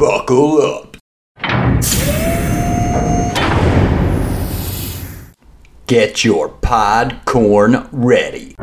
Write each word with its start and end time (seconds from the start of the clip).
Buckle 0.00 0.62
up. 0.62 0.96
Get 5.86 6.24
your 6.24 6.48
podcorn 6.48 7.86
ready. 7.92 8.54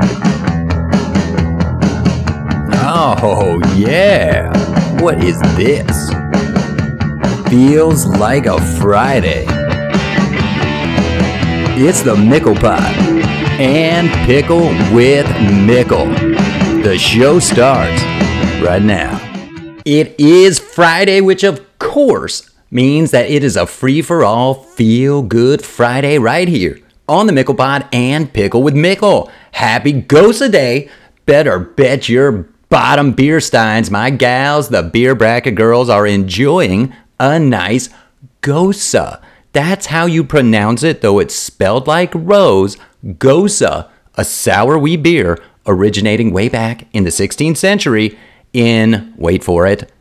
Oh, 2.81 3.61
yeah. 3.75 4.51
What 4.99 5.23
is 5.23 5.39
this? 5.55 6.09
Feels 7.51 8.07
like 8.07 8.47
a 8.47 8.59
Friday. 8.79 9.45
It's 11.77 12.01
the 12.01 12.15
Mickle 12.15 12.55
Pod 12.55 12.81
and 13.59 14.09
Pickle 14.25 14.69
with 14.91 15.27
Mickle. 15.67 16.07
The 16.81 16.97
show 16.97 17.37
starts 17.37 18.01
right 18.59 18.81
now. 18.81 19.26
It 19.87 20.19
is 20.19 20.59
Friday, 20.59 21.21
which 21.21 21.45
of 21.45 21.61
course 21.79 22.51
means 22.69 23.11
that 23.11 23.29
it 23.29 23.41
is 23.41 23.55
a 23.55 23.65
free 23.65 24.01
for 24.01 24.21
all, 24.21 24.53
feel 24.53 25.21
good 25.21 25.63
Friday 25.63 26.17
right 26.17 26.49
here 26.49 26.81
on 27.07 27.25
the 27.25 27.31
Mickle 27.31 27.55
Pod 27.55 27.87
and 27.93 28.33
Pickle 28.33 28.61
with 28.61 28.75
Mickle. 28.75 29.31
Happy 29.53 29.93
Gose 29.93 30.51
Day. 30.51 30.89
Better 31.25 31.57
bet 31.57 32.09
your 32.09 32.49
bottom 32.67 33.13
beer 33.13 33.39
steins, 33.39 33.89
my 33.89 34.09
gals, 34.09 34.67
the 34.67 34.83
beer 34.83 35.15
bracket 35.15 35.55
girls, 35.55 35.87
are 35.87 36.05
enjoying 36.05 36.93
a 37.17 37.39
nice 37.39 37.87
Gose. 38.41 39.21
That's 39.53 39.85
how 39.85 40.05
you 40.05 40.25
pronounce 40.25 40.83
it, 40.83 40.99
though 40.99 41.19
it's 41.19 41.33
spelled 41.33 41.87
like 41.87 42.11
rose. 42.13 42.75
Gose, 43.05 43.89
a 44.15 44.25
sour 44.25 44.77
wee 44.77 44.97
beer 44.97 45.37
originating 45.65 46.33
way 46.33 46.49
back 46.49 46.87
in 46.91 47.05
the 47.05 47.09
16th 47.09 47.55
century 47.55 48.19
in, 48.53 49.13
wait 49.17 49.43
for 49.43 49.67
it, 49.67 49.91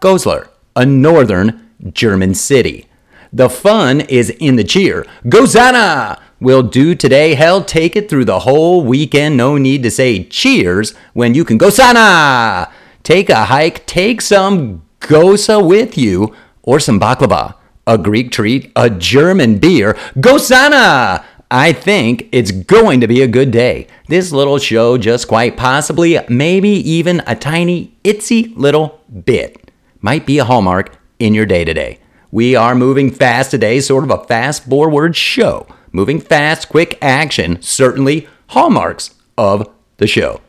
Goslar, 0.00 0.48
a 0.74 0.84
northern 0.84 1.70
German 1.92 2.34
city. 2.34 2.86
The 3.32 3.50
fun 3.50 4.00
is 4.02 4.30
in 4.30 4.56
the 4.56 4.64
cheer. 4.64 5.04
Gozana 5.24 6.20
will 6.40 6.62
do 6.62 6.94
today. 6.94 7.34
Hell, 7.34 7.62
take 7.64 7.96
it 7.96 8.08
through 8.08 8.24
the 8.24 8.40
whole 8.40 8.84
weekend. 8.84 9.36
No 9.36 9.58
need 9.58 9.82
to 9.82 9.90
say 9.90 10.24
cheers 10.24 10.94
when 11.12 11.34
you 11.34 11.44
can 11.44 11.58
go 11.58 11.70
sana. 11.70 12.70
Take 13.02 13.28
a 13.28 13.46
hike, 13.46 13.86
take 13.86 14.20
some 14.20 14.82
gosa 15.00 15.64
with 15.64 15.96
you, 15.96 16.34
or 16.62 16.80
some 16.80 16.98
baklava, 16.98 17.54
a 17.86 17.96
Greek 17.96 18.32
treat, 18.32 18.72
a 18.74 18.90
German 18.90 19.58
beer. 19.58 19.94
Gosana! 20.16 21.24
I 21.50 21.72
think 21.72 22.28
it's 22.32 22.50
going 22.50 23.00
to 23.00 23.06
be 23.06 23.22
a 23.22 23.28
good 23.28 23.52
day. 23.52 23.86
This 24.08 24.32
little 24.32 24.58
show, 24.58 24.98
just 24.98 25.28
quite 25.28 25.56
possibly, 25.56 26.18
maybe 26.28 26.68
even 26.68 27.22
a 27.24 27.36
tiny, 27.36 27.96
itsy 28.02 28.52
little 28.56 29.00
bit, 29.24 29.70
might 30.00 30.26
be 30.26 30.38
a 30.38 30.44
hallmark 30.44 30.96
in 31.20 31.34
your 31.34 31.46
day 31.46 31.64
today. 31.64 32.00
We 32.32 32.56
are 32.56 32.74
moving 32.74 33.12
fast 33.12 33.52
today, 33.52 33.78
sort 33.78 34.02
of 34.02 34.10
a 34.10 34.24
fast 34.24 34.64
forward 34.64 35.14
show. 35.14 35.68
Moving 35.92 36.20
fast, 36.20 36.68
quick 36.68 36.98
action, 37.00 37.62
certainly 37.62 38.28
hallmarks 38.48 39.14
of 39.38 39.70
the 39.98 40.08
show. 40.08 40.40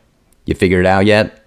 You 0.46 0.56
figured 0.56 0.84
it 0.84 0.88
out 0.88 1.06
yet? 1.06 1.44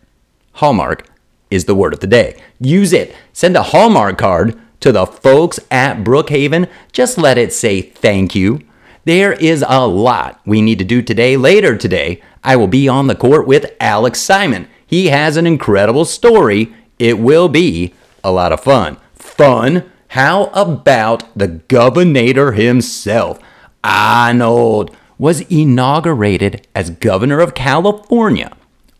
Hallmark 0.53 1.09
is 1.49 1.65
the 1.65 1.75
word 1.75 1.93
of 1.93 1.99
the 1.99 2.07
day. 2.07 2.41
Use 2.59 2.93
it. 2.93 3.13
Send 3.33 3.57
a 3.57 3.63
Hallmark 3.63 4.17
card 4.17 4.57
to 4.79 4.93
the 4.93 5.05
folks 5.05 5.59
at 5.69 6.05
Brookhaven. 6.05 6.69
Just 6.93 7.17
let 7.17 7.37
it 7.37 7.51
say 7.51 7.81
thank 7.81 8.33
you. 8.33 8.61
There 9.03 9.33
is 9.33 9.65
a 9.67 9.87
lot 9.87 10.39
we 10.45 10.61
need 10.61 10.79
to 10.79 10.85
do 10.85 11.01
today. 11.01 11.37
Later 11.37 11.75
today, 11.75 12.21
I 12.43 12.55
will 12.55 12.67
be 12.67 12.87
on 12.87 13.07
the 13.07 13.15
court 13.15 13.47
with 13.47 13.75
Alex 13.79 14.19
Simon. 14.19 14.67
He 14.85 15.07
has 15.07 15.37
an 15.37 15.47
incredible 15.47 16.05
story. 16.05 16.73
It 16.99 17.19
will 17.19 17.49
be 17.49 17.93
a 18.23 18.31
lot 18.31 18.51
of 18.51 18.61
fun. 18.61 18.97
Fun 19.15 19.91
how 20.11 20.47
about 20.47 21.23
the 21.37 21.47
governor 21.47 22.51
himself? 22.51 23.39
Arnold 23.81 24.93
was 25.17 25.39
inaugurated 25.49 26.67
as 26.75 26.89
governor 26.89 27.39
of 27.39 27.53
California 27.53 28.51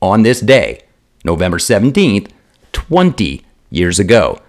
on 0.02 0.24
this 0.24 0.40
day, 0.40 0.84
November 1.26 1.58
17th, 1.58 2.31
20 2.72 3.44
years 3.70 4.00
ago. 4.00 4.40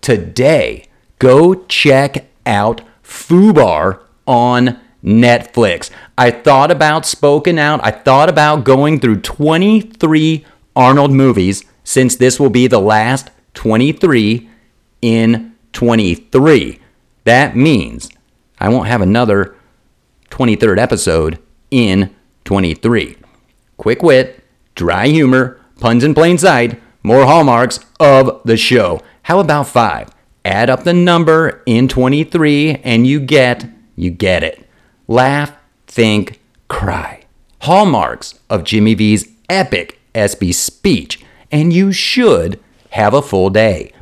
Today, 0.00 0.86
go 1.18 1.56
check 1.64 2.28
out 2.46 2.82
Fubar 3.02 3.98
on 4.24 4.78
Netflix. 5.04 5.90
I 6.16 6.30
thought 6.30 6.70
about 6.70 7.06
spoken 7.06 7.58
out. 7.58 7.80
I 7.84 7.90
thought 7.90 8.28
about 8.28 8.64
going 8.64 9.00
through 9.00 9.20
23 9.20 10.44
Arnold 10.74 11.12
movies 11.12 11.64
since 11.84 12.16
this 12.16 12.40
will 12.40 12.50
be 12.50 12.66
the 12.66 12.80
last 12.80 13.30
23 13.54 14.48
in 15.02 15.54
23. 15.72 16.80
That 17.24 17.56
means 17.56 18.10
I 18.58 18.68
won't 18.68 18.88
have 18.88 19.00
another 19.00 19.54
23rd 20.30 20.78
episode 20.78 21.38
in 21.70 22.14
23. 22.44 23.16
Quick 23.76 24.02
wit, 24.02 24.42
dry 24.74 25.08
humor, 25.08 25.60
puns 25.80 26.04
in 26.04 26.14
plain 26.14 26.38
sight, 26.38 26.80
more 27.02 27.26
hallmarks 27.26 27.80
of 27.98 28.40
the 28.44 28.56
show. 28.56 29.02
How 29.22 29.40
about 29.40 29.68
five? 29.68 30.08
Add 30.44 30.70
up 30.70 30.84
the 30.84 30.92
number 30.92 31.62
in 31.66 31.88
23 31.88 32.80
and 32.82 33.06
you 33.06 33.20
get, 33.20 33.66
you 33.94 34.10
get 34.10 34.42
it. 34.42 34.68
Laugh, 35.12 35.52
think, 35.86 36.40
cry. 36.68 37.24
Hallmarks 37.60 38.38
of 38.48 38.64
Jimmy 38.64 38.94
V's 38.94 39.28
epic 39.46 40.00
ESPY 40.14 40.52
speech. 40.52 41.22
And 41.50 41.70
you 41.70 41.92
should 41.92 42.58
have 42.92 43.12
a 43.12 43.20
full 43.20 43.50
day. 43.50 43.92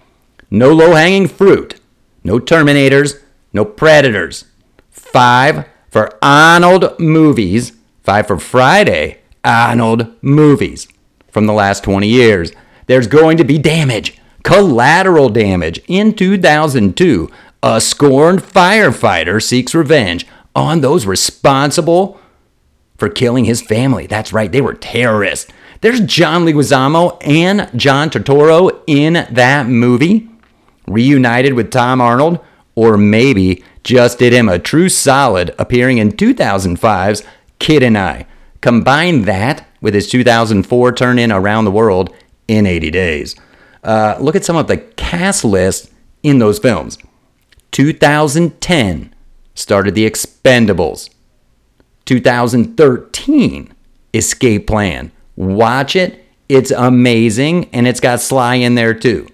No 0.53 0.72
low 0.72 0.94
hanging 0.94 1.26
fruit. 1.26 1.81
No 2.22 2.38
Terminators. 2.38 3.21
No 3.53 3.65
Predators. 3.65 4.44
Five 4.88 5.66
for 5.88 6.16
Arnold 6.22 7.00
movies. 7.00 7.72
Five 8.04 8.28
for 8.28 8.38
Friday 8.38 9.19
Arnold 9.42 10.15
movies 10.22 10.87
from 11.32 11.47
the 11.47 11.53
last 11.53 11.82
20 11.82 12.06
years. 12.06 12.53
There's 12.87 13.09
going 13.09 13.37
to 13.38 13.44
be 13.44 13.59
damage, 13.59 14.16
collateral 14.44 15.28
damage. 15.28 15.81
In 15.88 16.15
2002, 16.15 17.28
a 17.65 17.81
scorned 17.81 18.41
firefighter 18.41 19.42
seeks 19.42 19.75
revenge 19.75 20.25
on 20.54 20.80
those 20.80 21.06
responsible 21.06 22.20
for 22.96 23.08
killing 23.08 23.44
his 23.44 23.62
family. 23.62 24.06
That's 24.06 24.32
right, 24.32 24.50
they 24.50 24.60
were 24.60 24.74
terrorists. 24.74 25.50
There's 25.80 26.00
John 26.00 26.44
Leguizamo 26.44 27.16
and 27.26 27.70
John 27.78 28.10
Turturro 28.10 28.82
in 28.86 29.26
that 29.30 29.66
movie 29.66 30.28
reunited 30.86 31.54
with 31.54 31.70
Tom 31.70 32.00
Arnold, 32.00 32.40
or 32.74 32.98
maybe 32.98 33.64
just 33.82 34.18
did 34.18 34.32
him 34.32 34.48
a 34.48 34.58
true 34.58 34.88
solid 34.88 35.54
appearing 35.58 35.98
in 35.98 36.12
2005's 36.12 37.22
Kid 37.58 37.82
and 37.82 37.96
I. 37.96 38.26
Combine 38.60 39.22
that 39.22 39.66
with 39.80 39.94
his 39.94 40.10
2004 40.10 40.92
turn 40.92 41.18
in 41.18 41.32
Around 41.32 41.64
the 41.64 41.70
World 41.70 42.14
in 42.46 42.66
80 42.66 42.90
Days. 42.90 43.36
Uh, 43.82 44.16
look 44.20 44.36
at 44.36 44.44
some 44.44 44.56
of 44.56 44.66
the 44.66 44.76
cast 44.76 45.44
lists 45.44 45.90
in 46.22 46.38
those 46.38 46.58
films. 46.58 46.98
2010 47.70 49.14
started 49.54 49.94
The 49.94 50.08
Expendables. 50.08 51.10
2013 52.04 53.72
Escape 54.12 54.66
Plan. 54.66 55.12
Watch 55.36 55.94
it. 55.94 56.24
It's 56.48 56.72
amazing, 56.72 57.68
and 57.72 57.86
it's 57.86 58.00
got 58.00 58.20
Sly 58.20 58.56
in 58.56 58.74
there 58.74 58.94
too. 58.94 59.28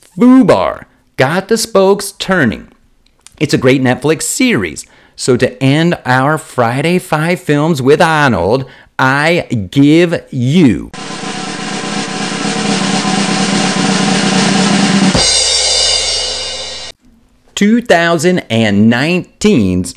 Fubar 0.00 0.86
got 1.16 1.48
the 1.48 1.56
spokes 1.56 2.12
turning. 2.12 2.72
It's 3.38 3.54
a 3.54 3.58
great 3.58 3.80
Netflix 3.80 4.22
series. 4.22 4.86
So 5.14 5.36
to 5.36 5.62
end 5.62 5.98
our 6.04 6.38
Friday 6.38 6.98
Five 6.98 7.40
films 7.40 7.80
with 7.80 8.00
Arnold, 8.00 8.68
I 8.98 9.46
give 9.70 10.26
you. 10.30 10.90
Two 17.56 17.80
thousand 17.80 18.40
and 18.50 18.90
nineteen's 18.90 19.94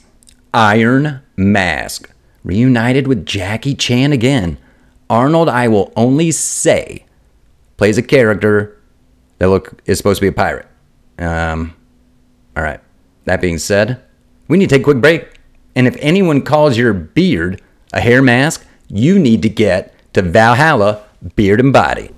Iron 0.53 1.19
Mask, 1.35 2.09
reunited 2.41 3.05
with 3.05 3.25
Jackie 3.25 3.75
Chan 3.75 4.13
again. 4.13 4.57
Arnold, 5.09 5.49
I 5.49 5.67
will 5.67 5.91
only 5.97 6.31
say, 6.31 7.03
plays 7.75 7.97
a 7.97 8.01
character 8.01 8.81
that 9.39 9.49
look 9.49 9.81
is 9.85 9.97
supposed 9.97 10.19
to 10.19 10.23
be 10.23 10.29
a 10.29 10.31
pirate. 10.31 10.67
Um, 11.17 11.75
all 12.55 12.63
right. 12.63 12.79
That 13.25 13.41
being 13.41 13.57
said, 13.57 14.01
we 14.47 14.57
need 14.57 14.69
to 14.69 14.75
take 14.75 14.83
a 14.83 14.85
quick 14.85 15.01
break. 15.01 15.27
And 15.75 15.85
if 15.85 15.97
anyone 15.99 16.41
calls 16.41 16.77
your 16.77 16.93
beard 16.93 17.61
a 17.91 17.99
hair 17.99 18.21
mask, 18.21 18.65
you 18.87 19.19
need 19.19 19.41
to 19.41 19.49
get 19.49 19.93
to 20.13 20.21
Valhalla 20.21 21.03
Beard 21.35 21.59
and 21.59 21.73
Body. 21.73 22.09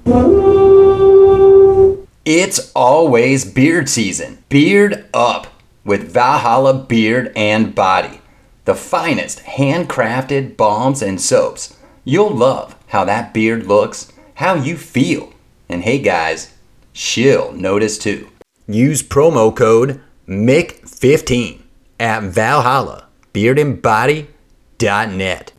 It's 2.26 2.72
always 2.76 3.46
beard 3.46 3.88
season. 3.90 4.44
Beard 4.48 5.06
up 5.12 5.48
with 5.84 6.14
Valhalla 6.14 6.76
Beard 6.76 7.32
and 7.36 7.74
Body. 7.74 8.22
The 8.66 8.76
finest 8.76 9.40
handcrafted 9.40 10.56
balms 10.56 11.02
and 11.02 11.20
soaps. 11.20 11.76
You'll 12.06 12.30
love 12.30 12.76
how 12.90 13.06
that 13.06 13.34
beard 13.34 13.66
looks, 13.66 14.14
how 14.36 14.54
you 14.54 14.78
feel. 14.78 15.34
And 15.68 15.82
hey 15.82 15.98
guys, 15.98 16.54
she'll 16.94 17.54
notice 17.54 17.98
too. 17.98 18.28
use 18.68 19.02
promo 19.02 19.56
code 19.56 20.00
MIC15 20.28 21.62
at 22.00 22.22
Valhalla 22.22 23.08
beardandbody.net. 23.34 25.54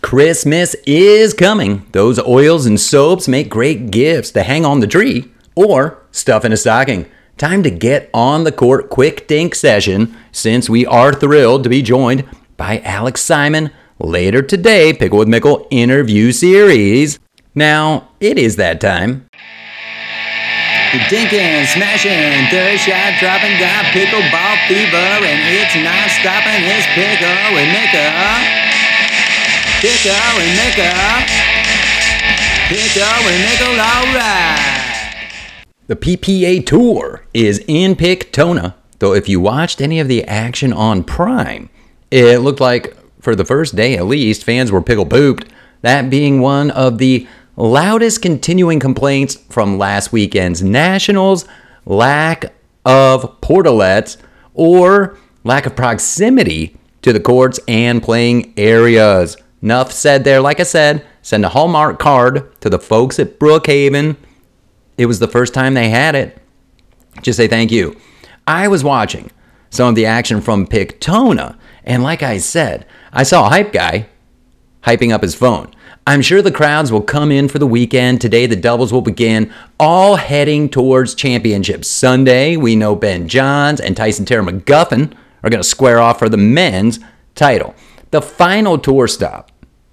Christmas 0.00 0.74
is 0.84 1.32
coming. 1.32 1.86
Those 1.92 2.18
oils 2.18 2.66
and 2.66 2.80
soaps 2.80 3.28
make 3.28 3.48
great 3.48 3.92
gifts 3.92 4.32
to 4.32 4.42
hang 4.42 4.64
on 4.64 4.80
the 4.80 4.88
tree 4.88 5.31
or 5.54 6.04
stuff 6.10 6.44
in 6.44 6.52
a 6.52 6.56
stocking. 6.56 7.10
Time 7.38 7.62
to 7.62 7.70
get 7.70 8.10
on 8.14 8.44
the 8.44 8.52
court 8.52 8.90
quick 8.90 9.26
dink 9.26 9.54
session 9.54 10.16
since 10.30 10.70
we 10.70 10.86
are 10.86 11.12
thrilled 11.12 11.64
to 11.64 11.68
be 11.68 11.82
joined 11.82 12.24
by 12.56 12.80
Alex 12.80 13.22
Simon 13.22 13.70
later 13.98 14.42
today, 14.42 14.92
Pickle 14.92 15.18
with 15.18 15.28
Mickle 15.28 15.66
interview 15.70 16.32
series. 16.32 17.18
Now, 17.54 18.08
it 18.20 18.38
is 18.38 18.56
that 18.56 18.80
time. 18.80 19.26
Dinking, 21.08 21.64
smashing, 21.72 22.52
third 22.52 22.78
shot 22.78 23.16
dropping, 23.18 23.56
got 23.56 23.88
pickleball 23.96 24.56
fever, 24.68 25.24
and 25.24 25.40
it's 25.56 25.74
not 25.80 26.12
stopping. 26.20 26.60
It's 26.68 26.86
pickle 26.92 27.32
with 27.56 27.68
Mickle. 27.72 28.12
Pickle 29.80 30.36
and 30.36 30.52
Mickle. 30.60 31.16
Pickle 32.68 33.24
and 33.24 33.40
Mickle, 33.40 33.80
alright. 33.80 34.81
The 35.88 35.96
PPA 35.96 36.64
Tour 36.64 37.26
is 37.34 37.62
in 37.66 37.96
Pictona, 37.96 38.76
though 39.00 39.14
if 39.14 39.28
you 39.28 39.40
watched 39.40 39.80
any 39.80 39.98
of 39.98 40.06
the 40.06 40.24
action 40.24 40.72
on 40.72 41.02
Prime, 41.02 41.68
it 42.10 42.38
looked 42.38 42.60
like, 42.60 42.96
for 43.20 43.34
the 43.34 43.44
first 43.44 43.74
day 43.74 43.96
at 43.96 44.06
least, 44.06 44.44
fans 44.44 44.70
were 44.70 44.80
pickle 44.80 45.06
pooped. 45.06 45.46
That 45.80 46.08
being 46.08 46.40
one 46.40 46.70
of 46.70 46.98
the 46.98 47.26
loudest 47.56 48.22
continuing 48.22 48.78
complaints 48.78 49.34
from 49.50 49.76
last 49.76 50.12
weekend's 50.12 50.62
Nationals 50.62 51.46
lack 51.84 52.52
of 52.84 53.40
portalets 53.40 54.18
or 54.54 55.18
lack 55.42 55.66
of 55.66 55.74
proximity 55.74 56.76
to 57.02 57.12
the 57.12 57.20
courts 57.20 57.58
and 57.66 58.02
playing 58.02 58.54
areas. 58.56 59.36
Enough 59.60 59.90
said 59.90 60.22
there. 60.22 60.40
Like 60.40 60.60
I 60.60 60.64
said, 60.64 61.04
send 61.22 61.44
a 61.44 61.48
Hallmark 61.48 61.98
card 61.98 62.60
to 62.60 62.70
the 62.70 62.78
folks 62.78 63.18
at 63.18 63.40
Brookhaven. 63.40 64.16
It 64.96 65.06
was 65.06 65.18
the 65.18 65.28
first 65.28 65.54
time 65.54 65.74
they 65.74 65.90
had 65.90 66.14
it. 66.14 66.38
Just 67.22 67.36
say 67.36 67.48
thank 67.48 67.70
you. 67.70 67.96
I 68.46 68.68
was 68.68 68.84
watching 68.84 69.30
some 69.70 69.88
of 69.88 69.94
the 69.94 70.06
action 70.06 70.40
from 70.40 70.66
Pictona, 70.66 71.58
and 71.84 72.02
like 72.02 72.22
I 72.22 72.38
said, 72.38 72.86
I 73.12 73.22
saw 73.22 73.46
a 73.46 73.50
hype 73.50 73.72
guy 73.72 74.06
hyping 74.82 75.12
up 75.12 75.22
his 75.22 75.34
phone. 75.34 75.72
I'm 76.06 76.20
sure 76.20 76.42
the 76.42 76.50
crowds 76.50 76.90
will 76.90 77.02
come 77.02 77.30
in 77.30 77.48
for 77.48 77.60
the 77.60 77.66
weekend. 77.66 78.20
Today, 78.20 78.46
the 78.46 78.56
doubles 78.56 78.92
will 78.92 79.02
begin, 79.02 79.52
all 79.78 80.16
heading 80.16 80.68
towards 80.68 81.14
championships. 81.14 81.86
Sunday, 81.86 82.56
we 82.56 82.74
know 82.74 82.96
Ben 82.96 83.28
Johns 83.28 83.80
and 83.80 83.96
Tyson 83.96 84.24
Terry 84.24 84.44
McGuffin 84.44 85.14
are 85.44 85.50
going 85.50 85.62
to 85.62 85.68
square 85.68 86.00
off 86.00 86.18
for 86.18 86.28
the 86.28 86.36
men's 86.36 86.98
title. 87.36 87.74
The 88.10 88.20
final 88.20 88.78
tour 88.78 89.06
stop 89.06 89.52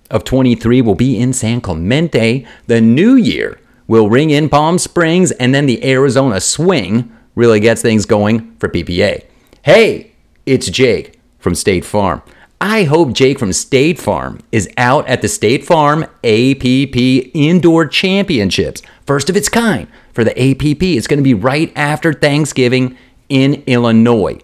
of 0.10 0.24
23 0.24 0.81
will 0.81 0.95
be 0.95 1.19
in 1.19 1.31
San 1.31 1.62
Clemente. 1.62 2.48
The 2.66 2.81
new 2.81 3.16
year 3.16 3.60
will 3.89 4.07
ring 4.07 4.30
in 4.30 4.47
Palm 4.47 4.77
Springs, 4.77 5.31
and 5.31 5.53
then 5.53 5.65
the 5.65 5.83
Arizona 5.83 6.39
swing 6.39 7.12
really 7.36 7.59
gets 7.59 7.81
things 7.81 8.06
going 8.06 8.56
for 8.57 8.69
PPA. 8.69 9.25
Hey, 9.63 10.12
it's 10.45 10.69
Jake 10.69 11.19
from 11.39 11.56
State 11.56 11.83
Farm. 11.83 12.21
I 12.62 12.83
hope 12.83 13.13
Jake 13.13 13.39
from 13.39 13.51
State 13.51 13.97
Farm 14.00 14.41
is 14.51 14.69
out 14.77 15.07
at 15.07 15.21
the 15.24 15.27
State 15.27 15.65
Farm 15.65 16.03
APP 16.24 16.95
Indoor 17.33 17.88
Championships, 17.88 18.83
first 19.07 19.27
of 19.27 19.36
its 19.36 19.50
kind 19.50 19.88
for 20.13 20.24
the 20.24 20.39
APP. 20.39 20.83
It's 20.83 21.07
going 21.07 21.18
to 21.18 21.24
be 21.24 21.33
right 21.33 21.74
after 21.75 22.13
Thanksgiving 22.13 22.95
in 23.27 23.63
Illinois. 23.65 24.38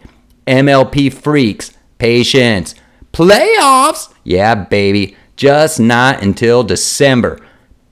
MLP 0.47 1.13
freaks, 1.13 1.71
patience, 1.99 2.73
playoffs. 3.13 4.11
Yeah, 4.23 4.55
baby 4.55 5.15
just 5.35 5.79
not 5.79 6.23
until 6.23 6.63
December. 6.63 7.39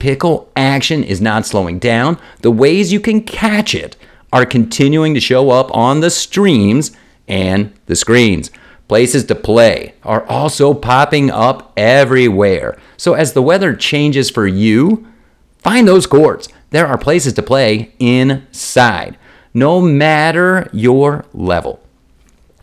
Pickle 0.04 0.50
action 0.54 1.02
is 1.02 1.22
not 1.22 1.46
slowing 1.46 1.78
down. 1.78 2.18
The 2.42 2.50
ways 2.50 2.92
you 2.92 3.00
can 3.00 3.22
catch 3.22 3.74
it 3.74 3.96
are 4.34 4.44
continuing 4.44 5.14
to 5.14 5.18
show 5.20 5.48
up 5.48 5.74
on 5.74 6.00
the 6.00 6.10
streams 6.10 6.94
and 7.26 7.72
the 7.86 7.96
screens. 7.96 8.50
Places 8.86 9.24
to 9.24 9.34
play 9.34 9.94
are 10.02 10.26
also 10.26 10.74
popping 10.74 11.30
up 11.30 11.72
everywhere. 11.74 12.76
So 12.98 13.14
as 13.14 13.32
the 13.32 13.40
weather 13.40 13.74
changes 13.74 14.28
for 14.28 14.46
you, 14.46 15.06
find 15.60 15.88
those 15.88 16.06
courts. 16.06 16.48
There 16.68 16.86
are 16.86 16.98
places 16.98 17.32
to 17.32 17.42
play 17.42 17.94
inside, 17.98 19.16
no 19.54 19.80
matter 19.80 20.68
your 20.70 21.24
level. 21.32 21.80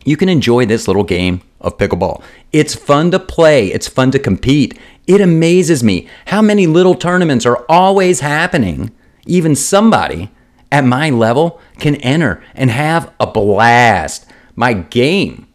You 0.06 0.16
can 0.16 0.30
enjoy 0.30 0.68
this 0.68 0.88
little 0.88 1.04
game 1.04 1.42
of 1.60 1.80
pickleball. 1.80 2.22
It's 2.52 2.76
fun 2.76 3.10
to 3.10 3.20
play, 3.20 3.70
it's 3.70 3.88
fun 3.88 4.12
to 4.12 4.20
compete. 4.20 4.78
It 5.12 5.20
amazes 5.20 5.84
me 5.84 6.08
how 6.28 6.42
many 6.42 6.68
little 6.68 6.96
tournaments 6.96 7.46
are 7.46 7.66
always 7.68 8.22
happening. 8.22 8.92
Even 9.26 9.58
somebody 9.58 10.32
at 10.72 10.86
my 10.86 11.10
level 11.10 11.60
can 11.80 11.96
enter 11.96 12.42
and 12.56 12.72
have 12.72 13.12
a 13.20 13.28
blast. 13.28 14.26
My 14.56 14.72
game 14.72 15.50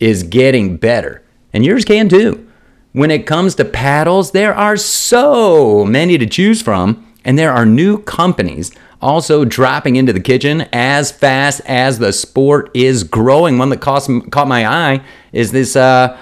is 0.00 0.22
getting 0.22 0.78
better, 0.78 1.22
and 1.52 1.62
yours 1.62 1.84
can 1.84 2.08
too. 2.08 2.48
When 2.92 3.10
it 3.10 3.26
comes 3.26 3.54
to 3.56 3.66
paddles, 3.66 4.30
there 4.30 4.54
are 4.54 4.78
so 4.78 5.84
many 5.84 6.16
to 6.16 6.24
choose 6.24 6.62
from, 6.62 7.06
and 7.22 7.38
there 7.38 7.52
are 7.52 7.66
new 7.66 7.98
companies 7.98 8.72
also 9.02 9.44
dropping 9.44 9.96
into 9.96 10.14
the 10.14 10.20
kitchen 10.20 10.62
as 10.72 11.12
fast 11.12 11.60
as 11.66 11.98
the 11.98 12.14
sport 12.14 12.70
is 12.72 13.04
growing. 13.04 13.58
One 13.58 13.68
that 13.68 13.82
caught, 13.82 14.08
caught 14.30 14.48
my 14.48 14.66
eye 14.66 15.04
is 15.32 15.52
this, 15.52 15.76
uh, 15.76 16.18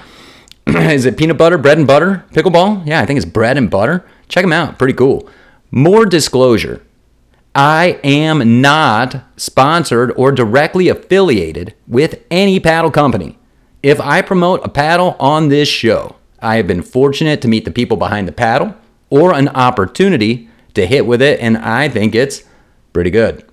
is 0.77 1.05
it 1.05 1.17
peanut 1.17 1.37
butter, 1.37 1.59
bread 1.59 1.79
and 1.79 1.87
butter 1.87 2.25
pickleball? 2.33 2.87
Yeah, 2.87 3.01
I 3.01 3.07
think 3.07 3.17
it's 3.17 3.27
bread 3.27 3.57
and 3.57 3.69
butter. 3.69 4.07
Check 4.29 4.45
them 4.45 4.53
out. 4.53 4.79
Pretty 4.79 4.95
cool. 4.95 5.29
More 5.73 6.07
disclosure. 6.07 6.81
I 7.57 7.99
am 8.05 8.61
not 8.61 9.25
sponsored 9.37 10.13
or 10.17 10.31
directly 10.31 10.89
affiliated 10.89 11.75
with 11.89 12.23
any 12.31 12.61
paddle 12.61 12.93
company. 12.93 13.37
If 13.83 14.01
I 14.01 14.23
promote 14.23 14.65
a 14.65 14.69
paddle 14.69 15.17
on 15.19 15.49
this 15.49 15.69
show, 15.69 16.17
I 16.39 16.57
have 16.57 16.69
been 16.69 16.83
fortunate 16.83 17.43
to 17.43 17.49
meet 17.49 17.65
the 17.65 17.73
people 17.73 17.97
behind 17.97 18.29
the 18.29 18.33
paddle 18.33 18.77
or 19.09 19.35
an 19.35 19.49
opportunity 19.49 20.49
to 20.75 20.87
hit 20.87 21.05
with 21.05 21.21
it, 21.21 21.41
and 21.41 21.59
I 21.59 21.89
think 21.89 22.15
it's 22.15 22.45
pretty 22.93 23.11
good. 23.11 23.45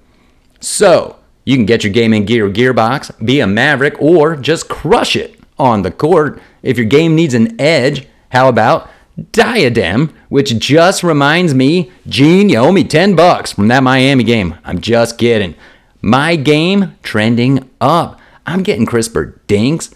So, 0.59 1.15
you 1.45 1.55
can 1.55 1.65
get 1.65 1.83
your 1.83 1.93
gaming 1.93 2.25
gear 2.25 2.47
gearbox, 2.49 3.25
be 3.25 3.39
a 3.39 3.47
maverick, 3.47 3.95
or 3.99 4.35
just 4.35 4.69
crush 4.69 5.15
it 5.15 5.36
on 5.59 5.81
the 5.81 5.91
court. 5.91 6.41
If 6.63 6.77
your 6.77 6.85
game 6.85 7.15
needs 7.15 7.33
an 7.33 7.59
edge, 7.59 8.07
how 8.29 8.49
about 8.49 8.89
Diadem, 9.31 10.13
which 10.29 10.57
just 10.59 11.03
reminds 11.03 11.53
me, 11.53 11.91
Gene, 12.07 12.49
you 12.49 12.57
owe 12.57 12.71
me 12.71 12.83
10 12.83 13.15
bucks 13.15 13.51
from 13.51 13.67
that 13.69 13.83
Miami 13.83 14.23
game. 14.23 14.55
I'm 14.63 14.79
just 14.79 15.17
kidding. 15.17 15.55
My 16.01 16.35
game 16.35 16.95
trending 17.01 17.69
up. 17.81 18.19
I'm 18.45 18.63
getting 18.63 18.85
crisper 18.85 19.41
dinks, 19.47 19.93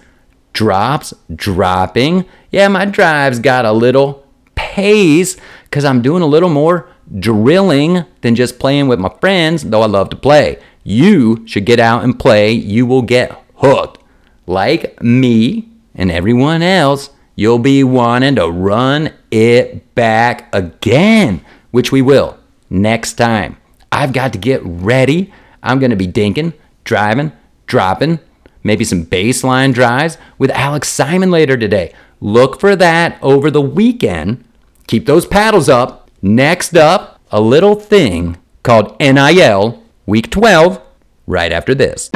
drops, 0.53 1.13
dropping. 1.33 2.25
Yeah, 2.49 2.67
my 2.67 2.85
drive's 2.85 3.39
got 3.39 3.65
a 3.65 3.71
little 3.71 4.25
pace 4.55 5.37
because 5.65 5.85
I'm 5.85 6.01
doing 6.01 6.23
a 6.23 6.27
little 6.27 6.49
more 6.49 6.89
drilling 7.19 8.05
than 8.21 8.35
just 8.35 8.59
playing 8.59 8.87
with 8.87 8.99
my 8.99 9.13
friends, 9.21 9.63
though 9.63 9.83
I 9.83 9.87
love 9.87 10.09
to 10.09 10.15
play. 10.15 10.59
You 10.83 11.45
should 11.47 11.65
get 11.65 11.79
out 11.79 12.03
and 12.03 12.19
play. 12.19 12.51
You 12.51 12.85
will 12.85 13.03
get 13.03 13.39
hooked. 13.55 14.00
Like 14.47 15.01
me 15.01 15.69
and 15.95 16.11
everyone 16.11 16.61
else, 16.61 17.09
you'll 17.35 17.59
be 17.59 17.83
wanting 17.83 18.35
to 18.35 18.49
run 18.49 19.13
it 19.29 19.93
back 19.95 20.53
again, 20.53 21.45
which 21.71 21.91
we 21.91 22.01
will 22.01 22.37
next 22.69 23.13
time. 23.13 23.57
I've 23.91 24.13
got 24.13 24.33
to 24.33 24.39
get 24.39 24.61
ready. 24.63 25.33
I'm 25.61 25.79
going 25.79 25.91
to 25.91 25.95
be 25.95 26.07
dinking, 26.07 26.53
driving, 26.83 27.31
dropping, 27.65 28.19
maybe 28.63 28.83
some 28.83 29.05
baseline 29.05 29.73
drives 29.73 30.17
with 30.37 30.51
Alex 30.51 30.89
Simon 30.89 31.31
later 31.31 31.57
today. 31.57 31.93
Look 32.19 32.59
for 32.59 32.75
that 32.75 33.17
over 33.21 33.51
the 33.51 33.61
weekend. 33.61 34.43
Keep 34.87 35.05
those 35.05 35.25
paddles 35.25 35.69
up 35.69 36.01
Next 36.23 36.77
up, 36.77 37.19
a 37.31 37.41
little 37.41 37.73
thing 37.73 38.37
called 38.61 38.95
NIL 38.99 39.81
Week 40.05 40.29
12, 40.29 40.79
right 41.25 41.51
after 41.51 41.73
this. 41.73 42.11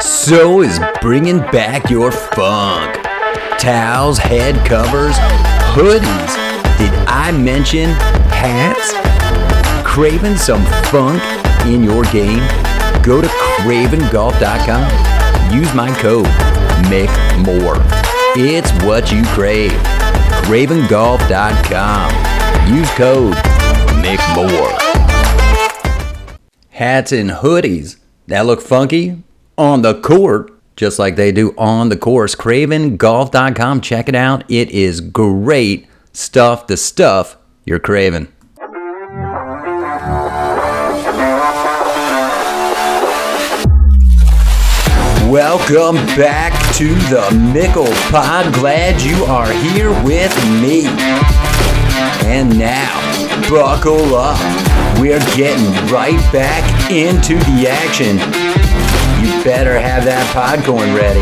So 0.00 0.62
is 0.62 0.80
bringing 1.00 1.38
back 1.38 1.88
your 1.90 2.10
funk. 2.10 2.96
Towels, 3.58 4.18
head 4.18 4.54
covers, 4.66 5.14
hoodies. 5.74 6.36
Did 6.78 6.92
I 7.06 7.30
mention 7.32 7.90
hats? 8.30 8.94
Craving 9.86 10.36
some 10.36 10.64
funk 10.90 11.22
in 11.66 11.84
your 11.84 12.02
game? 12.04 12.42
Go 13.02 13.20
to 13.20 13.28
cravengolf.com. 13.28 15.52
Use 15.54 15.74
my 15.74 15.94
code 15.98 16.26
MICMORE. 16.88 17.76
It's 18.36 18.72
what 18.84 19.12
you 19.12 19.22
crave. 19.26 19.72
cravengolf.com. 20.46 22.74
Use 22.74 22.90
code 22.92 23.34
MICMORE. 24.02 24.78
Hats 26.70 27.12
and 27.12 27.30
hoodies. 27.30 27.98
that 28.26 28.46
look 28.46 28.62
funky 28.62 29.22
on 29.56 29.82
the 29.82 30.00
court, 30.00 30.50
just 30.76 30.98
like 30.98 31.16
they 31.16 31.32
do 31.32 31.54
on 31.58 31.88
the 31.88 31.96
course. 31.96 32.34
CravenGolf.com. 32.34 33.80
Check 33.80 34.08
it 34.08 34.14
out. 34.14 34.44
It 34.50 34.70
is 34.70 35.00
great 35.00 35.86
stuff, 36.12 36.66
the 36.66 36.76
stuff 36.76 37.36
you're 37.64 37.78
craving. 37.78 38.28
Welcome 45.32 45.96
back 46.16 46.52
to 46.76 46.88
the 47.08 47.50
Mickle 47.54 47.90
Pod. 48.10 48.52
Glad 48.52 49.00
you 49.00 49.24
are 49.24 49.50
here 49.50 49.90
with 50.04 50.34
me. 50.60 50.84
And 52.26 52.58
now, 52.58 53.00
buckle 53.48 54.14
up. 54.14 54.38
We're 55.00 55.18
getting 55.34 55.64
right 55.90 56.20
back 56.32 56.90
into 56.90 57.36
the 57.36 57.66
action. 57.66 58.61
Better 59.44 59.76
have 59.76 60.04
that 60.04 60.22
popcorn 60.32 60.94
ready. 60.94 61.18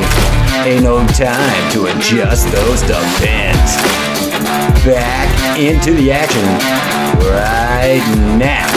Ain't 0.69 0.85
no 0.85 0.99
time 1.09 1.73
to 1.73 1.87
adjust 1.87 2.53
those 2.53 2.83
depends. 2.83 3.81
Back 4.85 5.59
into 5.59 5.95
the 5.95 6.12
action 6.12 6.45
right 7.25 8.05
now. 8.37 8.69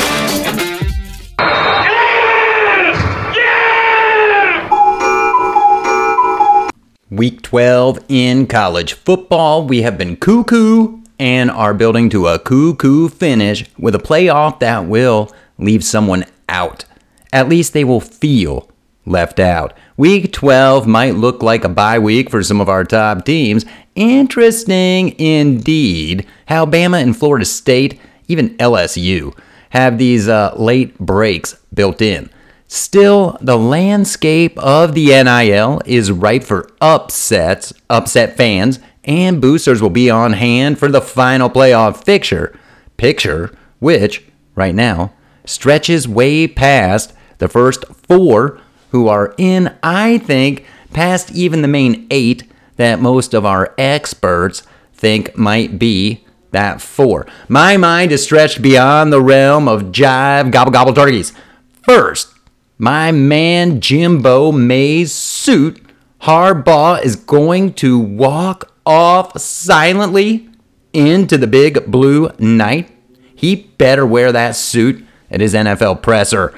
Week 7.10 7.42
12 7.42 8.00
in 8.08 8.48
college 8.48 8.94
football. 8.94 9.68
We 9.68 9.82
have 9.82 9.98
been 9.98 10.16
cuckoo 10.16 11.02
and 11.20 11.52
are 11.52 11.74
building 11.74 12.10
to 12.12 12.28
a 12.28 12.40
cuckoo 12.40 13.10
finish 13.10 13.66
with 13.78 13.94
a 13.94 14.00
playoff 14.00 14.60
that 14.60 14.86
will 14.86 15.30
leave 15.58 15.84
someone 15.84 16.24
out. 16.48 16.86
At 17.34 17.50
least 17.50 17.74
they 17.74 17.84
will 17.84 18.00
feel 18.00 18.70
left 19.06 19.40
out. 19.40 19.74
Week 19.98 20.32
12 20.32 20.88
might 20.88 21.16
look 21.16 21.44
like 21.44 21.64
a 21.64 21.70
bye 21.70 22.00
week 22.00 22.30
for 22.30 22.44
some 22.44 22.62
of 22.62 22.70
our 22.70 22.84
top 22.84 23.26
teams. 23.26 23.66
Interesting 23.96 25.18
indeed 25.20 26.26
how 26.48 26.66
Bama 26.66 27.02
and 27.02 27.16
Florida 27.16 27.46
State, 27.46 28.00
even 28.28 28.58
LSU, 28.58 29.38
have 29.72 29.98
these 29.98 30.28
uh, 30.28 30.54
late 30.58 30.98
breaks 31.00 31.56
built 31.74 32.02
in. 32.02 32.30
Still, 32.68 33.38
the 33.40 33.58
landscape 33.58 34.58
of 34.58 34.96
the 34.96 35.08
NIL 35.08 35.82
is 35.86 36.12
ripe 36.12 36.44
for 36.44 36.70
upsets, 36.82 37.72
upset 37.90 38.36
fans, 38.36 38.80
and 39.04 39.42
boosters 39.42 39.82
will 39.82 39.92
be 39.92 40.10
on 40.10 40.34
hand 40.34 40.80
for 40.80 40.90
the 40.90 41.02
final 41.02 41.50
playoff 41.50 42.04
fixture, 42.04 42.58
picture, 42.98 43.56
which, 43.80 44.24
right 44.56 44.74
now, 44.74 45.14
stretches 45.46 46.08
way 46.08 46.48
past 46.48 47.14
the 47.38 47.48
first 47.48 47.86
four 48.08 48.60
who 48.94 49.08
are 49.08 49.34
in, 49.38 49.76
I 49.84 50.20
think, 50.20 50.66
past 50.94 51.32
even 51.32 51.64
the 51.64 51.68
main 51.68 52.08
eight 52.12 52.44
that 52.78 53.02
most 53.02 53.34
of 53.34 53.46
our 53.46 53.74
experts 53.78 54.62
think 54.94 55.36
might 55.36 55.78
be 55.78 56.24
that 56.52 56.80
four. 56.80 57.26
My 57.50 57.76
mind 57.76 58.12
is 58.12 58.24
stretched 58.24 58.62
beyond 58.62 59.12
the 59.12 59.22
realm 59.22 59.68
of 59.68 59.86
jive 59.86 60.52
gobble 60.52 60.72
gobble 60.72 60.94
turkeys. 60.94 61.34
First, 61.82 62.34
my 62.78 63.12
man 63.12 63.82
Jimbo 63.82 64.52
May's 64.52 65.12
suit, 65.12 65.84
Harbaugh 66.22 67.04
is 67.04 67.16
going 67.16 67.74
to 67.74 67.98
walk 67.98 68.72
off 68.86 69.42
silently 69.42 70.48
into 70.94 71.40
the 71.40 71.48
big 71.48 71.88
blue 71.88 72.30
night. 72.38 72.92
He 73.36 73.56
better 73.56 74.06
wear 74.06 74.32
that 74.32 74.56
suit 74.56 75.04
at 75.32 75.42
his 75.42 75.56
NFL 75.56 76.04
presser. 76.04 76.54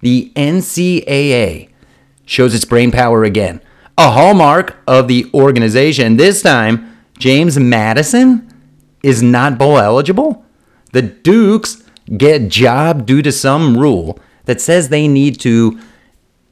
The 0.00 0.32
NCAA 0.36 1.69
shows 2.30 2.54
its 2.54 2.64
brain 2.64 2.92
power 2.92 3.24
again. 3.24 3.60
A 3.98 4.12
hallmark 4.12 4.76
of 4.86 5.08
the 5.08 5.28
organization. 5.34 6.16
This 6.16 6.42
time, 6.42 6.96
James 7.18 7.58
Madison 7.58 8.48
is 9.02 9.20
not 9.20 9.58
bowl 9.58 9.78
eligible. 9.78 10.44
The 10.92 11.02
Dukes 11.02 11.82
get 12.16 12.48
job 12.48 13.04
due 13.04 13.20
to 13.22 13.32
some 13.32 13.76
rule 13.76 14.20
that 14.44 14.60
says 14.60 14.88
they 14.88 15.08
need 15.08 15.40
to 15.40 15.80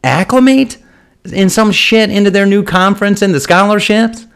acclimate 0.03 0.79
in 1.25 1.49
some 1.49 1.71
shit 1.71 2.11
into 2.11 2.33
their 2.33 2.47
new 2.47 2.65
conference 2.65 3.23
and 3.23 3.33
the 3.33 3.41
scholarships. 3.41 4.27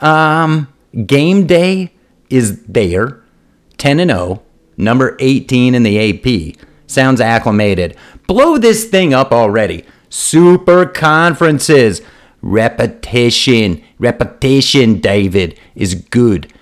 Um, 0.00 0.72
game 1.06 1.46
day 1.46 1.92
is 2.28 2.60
there, 2.64 3.22
10 3.78 4.00
and 4.00 4.10
0, 4.10 4.42
number 4.76 5.16
18 5.20 5.76
in 5.76 5.84
the 5.84 5.96
AP. 6.10 6.56
Sounds 6.88 7.20
acclimated. 7.20 7.96
Blow 8.26 8.58
this 8.58 8.84
thing 8.86 9.14
up 9.14 9.30
already. 9.30 9.84
Super 10.08 10.86
conferences. 10.86 12.02
Repetition, 12.40 13.82
repetition, 13.98 15.00
David, 15.00 15.58
is 15.74 15.94
good. 15.94 16.52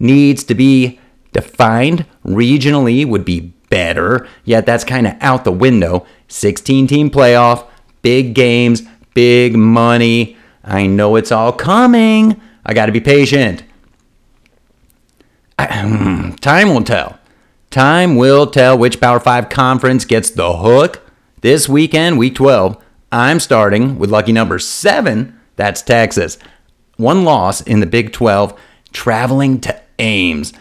Needs 0.00 0.44
to 0.44 0.54
be 0.54 0.98
defined 1.32 2.06
regionally, 2.24 3.06
would 3.06 3.24
be 3.24 3.52
better, 3.68 4.26
yet 4.44 4.64
that's 4.64 4.84
kind 4.84 5.06
of 5.06 5.14
out 5.20 5.44
the 5.44 5.52
window. 5.52 6.06
16 6.28 6.86
team 6.86 7.10
playoff, 7.10 7.66
big 8.02 8.34
games, 8.34 8.82
big 9.14 9.56
money. 9.56 10.36
I 10.64 10.86
know 10.86 11.16
it's 11.16 11.32
all 11.32 11.52
coming. 11.52 12.40
I 12.64 12.74
got 12.74 12.86
to 12.86 12.92
be 12.92 13.00
patient. 13.00 13.62
Time 15.58 16.68
will 16.68 16.84
tell. 16.84 17.18
Time 17.70 18.16
will 18.16 18.46
tell 18.46 18.76
which 18.76 19.00
Power 19.00 19.20
5 19.20 19.48
conference 19.48 20.04
gets 20.04 20.30
the 20.30 20.58
hook. 20.58 21.02
This 21.42 21.68
weekend, 21.68 22.18
week 22.18 22.34
12, 22.34 22.82
I'm 23.12 23.40
starting 23.40 23.98
with 23.98 24.10
lucky 24.10 24.32
number 24.32 24.58
7. 24.58 25.38
That's 25.56 25.82
Texas. 25.82 26.38
One 26.96 27.24
loss 27.24 27.60
in 27.60 27.80
the 27.80 27.86
Big 27.86 28.12
12, 28.12 28.58
traveling 28.92 29.60
to 29.60 29.80
Ames. 29.98 30.52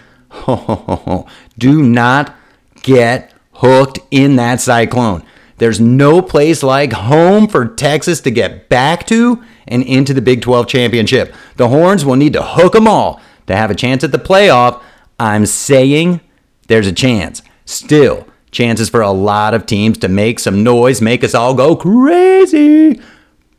Do 1.57 1.81
not 1.81 2.35
get 2.81 3.33
hooked 3.53 3.99
in 4.11 4.35
that 4.35 4.61
cyclone. 4.61 5.23
There's 5.57 5.79
no 5.79 6.21
place 6.21 6.61
like 6.63 6.91
home 6.91 7.47
for 7.47 7.65
Texas 7.65 8.19
to 8.21 8.31
get 8.31 8.67
back 8.67 9.07
to 9.07 9.43
and 9.67 9.83
into 9.83 10.13
the 10.13 10.21
Big 10.21 10.41
12 10.41 10.67
championship. 10.67 11.33
The 11.55 11.69
Horns 11.69 12.05
will 12.05 12.17
need 12.17 12.33
to 12.33 12.43
hook 12.43 12.73
them 12.73 12.87
all 12.87 13.21
to 13.47 13.55
have 13.55 13.71
a 13.71 13.75
chance 13.75 14.03
at 14.03 14.11
the 14.11 14.19
playoff. 14.19 14.81
I'm 15.19 15.45
saying 15.45 16.19
there's 16.67 16.87
a 16.87 16.93
chance. 16.93 17.41
Still, 17.65 18.27
chances 18.55 18.89
for 18.89 19.01
a 19.01 19.11
lot 19.11 19.53
of 19.53 19.65
teams 19.65 19.97
to 19.99 20.07
make 20.07 20.39
some 20.39 20.63
noise, 20.63 21.01
make 21.01 21.23
us 21.23 21.35
all 21.35 21.53
go 21.53 21.75
crazy. 21.75 22.99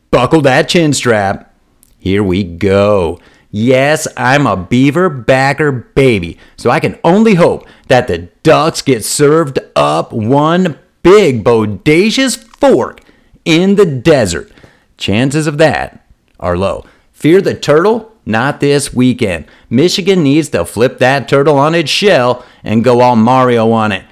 Buckle 0.09 0.41
that 0.41 0.67
chin 0.67 0.91
strap. 0.91 1.53
Here 1.99 2.23
we 2.23 2.43
go. 2.43 3.19
Yes, 3.51 4.07
I'm 4.17 4.45
a 4.45 4.57
Beaver 4.57 5.09
backer 5.09 5.71
baby, 5.71 6.37
so 6.57 6.69
I 6.69 6.79
can 6.79 6.99
only 7.03 7.35
hope 7.35 7.67
that 7.87 8.07
the 8.07 8.29
Ducks 8.43 8.81
get 8.81 9.05
served 9.05 9.59
up 9.75 10.11
one 10.11 10.77
big 11.03 11.43
bodacious 11.43 12.37
fork 12.37 13.01
in 13.45 13.75
the 13.75 13.85
desert. 13.85 14.51
Chances 14.97 15.47
of 15.47 15.57
that 15.59 16.05
are 16.39 16.57
low. 16.57 16.85
Fear 17.13 17.41
the 17.41 17.53
turtle? 17.53 18.11
Not 18.25 18.59
this 18.59 18.93
weekend. 18.93 19.45
Michigan 19.69 20.23
needs 20.23 20.49
to 20.49 20.65
flip 20.65 20.97
that 20.97 21.29
turtle 21.29 21.57
on 21.57 21.75
its 21.75 21.89
shell 21.89 22.45
and 22.63 22.83
go 22.83 22.99
all 22.99 23.15
Mario 23.15 23.71
on 23.71 23.93
it. 23.93 24.03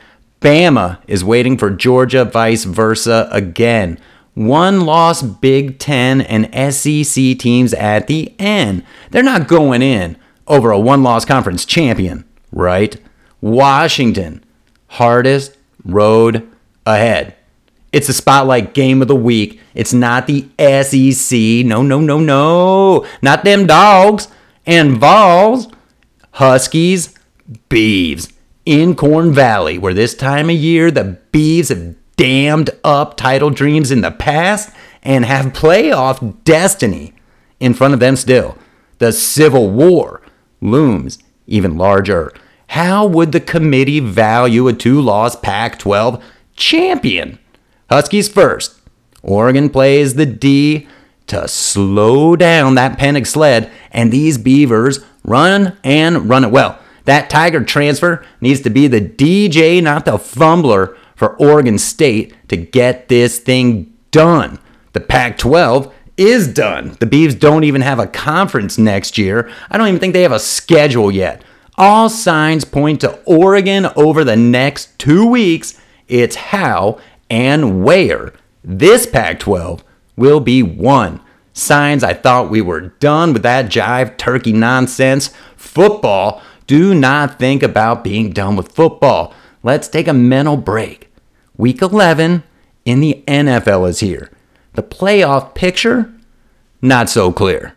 Bama 0.45 0.99
is 1.07 1.23
waiting 1.23 1.57
for 1.57 1.71
Georgia, 1.71 2.23
vice 2.23 2.65
versa 2.65 3.27
again 3.31 3.97
one 4.35 4.81
loss 4.81 5.23
Big 5.23 5.79
Ten 5.79 6.21
and 6.21 6.45
SEC 6.71 7.39
teams 7.39 7.73
at 7.73 8.05
the 8.05 8.31
end. 8.37 8.83
They're 9.09 9.23
not 9.23 9.47
going 9.47 9.81
in 9.81 10.17
over 10.45 10.69
a 10.69 10.77
one 10.77 11.01
loss 11.01 11.25
conference 11.25 11.65
champion, 11.65 12.25
right? 12.51 12.95
Washington, 13.41 14.43
hardest 14.85 15.57
road 15.83 16.47
ahead. 16.85 17.35
It's 17.91 18.05
the 18.05 18.13
spotlight 18.13 18.75
game 18.75 19.01
of 19.01 19.07
the 19.07 19.15
week. 19.15 19.59
It's 19.73 19.93
not 19.93 20.27
the 20.27 20.45
SEC. 20.59 21.65
No, 21.65 21.81
no, 21.81 21.99
no, 21.99 22.19
no. 22.19 23.03
Not 23.23 23.45
them 23.45 23.65
dogs 23.65 24.27
and 24.67 24.97
Vols. 24.97 25.71
Huskies, 26.33 27.15
Beavs 27.67 28.34
in 28.65 28.95
Corvallis, 28.95 29.79
where 29.79 29.93
this 29.93 30.15
time 30.15 30.49
of 30.49 30.55
year 30.55 30.91
the 30.91 31.17
Beavs 31.31 31.69
have 31.69 31.95
dammed 32.17 32.69
up 32.83 33.17
title 33.17 33.49
dreams 33.49 33.91
in 33.91 34.01
the 34.01 34.11
past 34.11 34.69
and 35.03 35.25
have 35.25 35.53
playoff 35.53 36.43
destiny 36.43 37.13
in 37.59 37.73
front 37.73 37.93
of 37.93 37.99
them 37.99 38.15
still. 38.15 38.57
The 38.97 39.11
Civil 39.11 39.69
War 39.69 40.21
looms 40.61 41.19
even 41.47 41.77
larger. 41.77 42.33
How 42.69 43.05
would 43.05 43.31
the 43.31 43.39
committee 43.39 43.99
value 43.99 44.67
a 44.67 44.73
two 44.73 44.99
loss 44.99 45.35
Pac 45.35 45.77
12 45.77 46.23
champion? 46.55 47.39
Huskies 47.89 48.27
first. 48.27 48.79
Oregon 49.21 49.69
plays 49.69 50.15
the 50.15 50.25
D 50.25 50.87
to 51.27 51.47
slow 51.47 52.35
down 52.35 52.75
that 52.75 52.97
Penix 52.97 53.27
sled, 53.27 53.71
and 53.91 54.11
these 54.11 54.37
Beavers 54.37 55.03
run 55.23 55.77
and 55.83 56.29
run 56.29 56.43
it 56.43 56.51
well. 56.51 56.79
That 57.05 57.29
Tiger 57.29 57.63
transfer 57.63 58.25
needs 58.41 58.61
to 58.61 58.69
be 58.69 58.87
the 58.87 59.01
DJ, 59.01 59.81
not 59.81 60.05
the 60.05 60.17
fumbler, 60.17 60.97
for 61.15 61.35
Oregon 61.37 61.77
State 61.77 62.35
to 62.49 62.57
get 62.57 63.07
this 63.07 63.39
thing 63.39 63.93
done. 64.11 64.59
The 64.93 64.99
Pac 64.99 65.37
12 65.37 65.93
is 66.17 66.47
done. 66.47 66.95
The 66.99 67.05
Beavs 67.05 67.37
don't 67.37 67.63
even 67.63 67.81
have 67.81 67.99
a 67.99 68.07
conference 68.07 68.77
next 68.77 69.17
year. 69.17 69.49
I 69.69 69.77
don't 69.77 69.87
even 69.87 69.99
think 69.99 70.13
they 70.13 70.21
have 70.23 70.31
a 70.31 70.39
schedule 70.39 71.11
yet. 71.11 71.43
All 71.77 72.09
signs 72.09 72.63
point 72.63 73.01
to 73.01 73.19
Oregon 73.23 73.87
over 73.95 74.23
the 74.23 74.37
next 74.37 74.97
two 74.97 75.27
weeks. 75.27 75.79
It's 76.07 76.35
how 76.35 76.99
and 77.29 77.83
where 77.83 78.33
this 78.63 79.05
Pac 79.05 79.39
12 79.39 79.83
will 80.15 80.39
be 80.39 80.63
won. 80.63 81.19
Signs 81.53 82.03
I 82.03 82.13
thought 82.13 82.49
we 82.49 82.61
were 82.61 82.81
done 82.81 83.33
with 83.33 83.43
that 83.43 83.65
jive 83.65 84.17
turkey 84.17 84.53
nonsense. 84.53 85.31
Football, 85.55 86.41
do 86.67 86.95
not 86.95 87.37
think 87.37 87.63
about 87.63 88.03
being 88.03 88.31
done 88.31 88.55
with 88.55 88.71
football. 88.71 89.33
Let's 89.63 89.87
take 89.87 90.07
a 90.07 90.13
mental 90.13 90.57
break. 90.57 91.11
Week 91.57 91.81
11 91.81 92.43
in 92.85 92.99
the 92.99 93.23
NFL 93.27 93.89
is 93.89 93.99
here. 93.99 94.29
The 94.73 94.83
playoff 94.83 95.53
picture, 95.55 96.13
not 96.81 97.09
so 97.09 97.31
clear. 97.31 97.73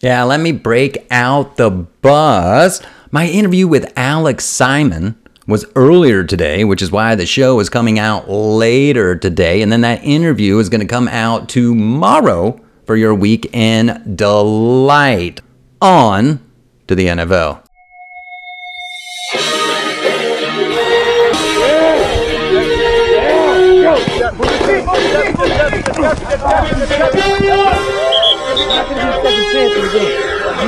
Yeah, 0.00 0.24
let 0.24 0.40
me 0.40 0.52
break 0.52 1.06
out 1.10 1.56
the 1.56 1.70
buzz. 1.70 2.82
My 3.10 3.26
interview 3.28 3.66
with 3.66 3.90
Alex 3.96 4.44
Simon 4.44 5.18
was 5.46 5.64
earlier 5.74 6.22
today, 6.22 6.64
which 6.64 6.82
is 6.82 6.90
why 6.90 7.14
the 7.14 7.24
show 7.24 7.60
is 7.60 7.70
coming 7.70 7.98
out 7.98 8.28
later 8.28 9.16
today. 9.16 9.62
And 9.62 9.72
then 9.72 9.80
that 9.80 10.04
interview 10.04 10.58
is 10.58 10.68
going 10.68 10.82
to 10.82 10.86
come 10.86 11.08
out 11.08 11.48
tomorrow 11.48 12.60
for 12.84 12.94
your 12.96 13.14
weekend 13.14 14.18
delight. 14.18 15.40
On 15.80 16.40
to 16.88 16.94
the 16.94 17.06
NFL. 17.06 17.62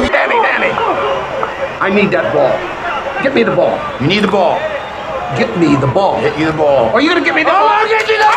Danny, 0.09 0.37
Danny. 0.45 0.73
I 1.81 1.89
need 1.95 2.11
that 2.11 2.33
ball. 2.35 2.53
Get 3.23 3.35
me 3.35 3.43
the 3.43 3.55
ball. 3.55 3.79
You 4.01 4.07
need 4.07 4.25
the 4.25 4.29
ball. 4.29 4.59
Get 5.37 5.59
me 5.59 5.77
the 5.77 5.87
ball. 5.87 6.21
Get 6.21 6.39
you 6.39 6.47
the 6.47 6.53
ball. 6.53 6.91
Are 6.91 7.01
you 7.01 7.09
gonna 7.09 7.25
get 7.25 7.35
me 7.35 7.43
the 7.45 7.51
oh, 7.51 7.53
ball? 7.53 7.69
I'll 7.69 7.89
get 7.89 8.09
you 8.09 8.19
the 8.19 8.29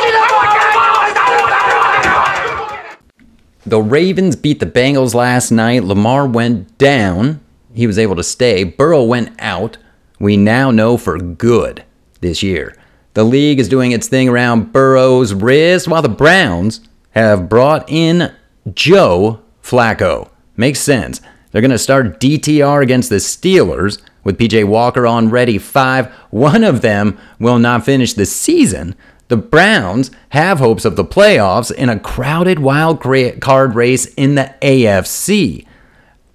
The 3.66 3.82
Ravens 3.82 4.36
beat 4.36 4.60
the 4.60 4.66
Bengals 4.66 5.14
last 5.14 5.52
night. 5.52 5.84
Lamar 5.84 6.28
went 6.28 6.78
down. 6.78 7.40
He 7.74 7.88
was 7.88 8.00
able 8.00 8.16
to 8.16 8.24
stay. 8.24 8.64
Burrow 8.64 9.04
went 9.04 9.30
out. 9.40 9.78
We 10.20 10.36
now 10.36 10.72
know 10.72 10.98
for 10.98 11.18
good 11.18 11.84
this 12.22 12.44
year. 12.44 12.76
The 13.14 13.24
league 13.24 13.60
is 13.60 13.70
doing 13.70 13.92
its 13.92 14.08
thing 14.08 14.30
around 14.30 14.74
Burrow's 14.74 15.34
wrist, 15.34 15.88
while 15.88 16.02
the 16.02 16.10
Browns 16.10 16.82
have 17.12 17.50
brought 17.50 17.90
in 17.90 18.34
Joe 18.74 19.42
Flacco. 19.64 20.30
Makes 20.56 20.80
sense. 20.80 21.22
They're 21.52 21.62
going 21.62 21.72
to 21.72 21.78
start 21.78 22.20
DTR 22.20 22.82
against 22.82 23.10
the 23.10 23.18
Steelers 23.18 24.02
with 24.24 24.38
PJ 24.38 24.66
Walker 24.66 25.06
on 25.06 25.30
ready 25.30 25.58
five. 25.58 26.08
One 26.30 26.64
of 26.64 26.82
them 26.82 27.18
will 27.40 27.60
not 27.60 27.86
finish 27.86 28.14
the 28.14 28.26
season. 28.26 28.96
The 29.28 29.38
Browns 29.38 30.12
have 30.30 30.60
hopes 30.60 30.86
of 30.86 30.96
the 30.96 31.06
playoffs 31.06 31.72
in 31.72 31.90
a 31.90 32.00
crowded 32.00 32.60
wild 32.60 33.00
card 33.00 33.76
race 33.76 34.06
in 34.16 34.36
the 34.36 34.54
AFC. 34.62 35.66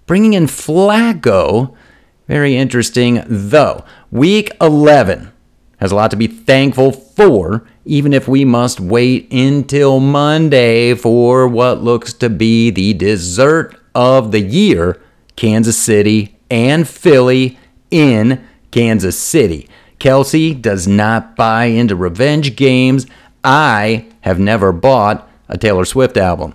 Bringing 0.06 0.34
in 0.34 0.46
Flacco, 0.46 1.74
very 2.26 2.56
interesting 2.56 3.22
though. 3.26 3.84
Week 4.10 4.50
11 4.60 5.32
has 5.78 5.92
a 5.92 5.94
lot 5.94 6.10
to 6.10 6.16
be 6.16 6.26
thankful 6.26 6.92
for, 6.92 7.66
even 7.86 8.12
if 8.12 8.26
we 8.26 8.44
must 8.44 8.80
wait 8.80 9.32
until 9.32 10.00
Monday 10.00 10.92
for 10.92 11.46
what 11.46 11.82
looks 11.82 12.12
to 12.12 12.28
be 12.28 12.68
the 12.70 12.92
dessert 12.92 13.80
of 13.94 14.32
the 14.32 14.40
year 14.40 15.00
Kansas 15.36 15.78
City 15.78 16.36
and 16.50 16.88
Philly 16.88 17.58
in 17.90 18.44
Kansas 18.72 19.18
City. 19.18 19.68
Kelce 20.00 20.60
does 20.60 20.88
not 20.88 21.36
buy 21.36 21.66
into 21.66 21.94
revenge 21.94 22.56
games. 22.56 23.06
I 23.44 24.06
have 24.22 24.40
never 24.40 24.72
bought 24.72 25.28
a 25.48 25.56
Taylor 25.56 25.84
Swift 25.84 26.16
album. 26.16 26.54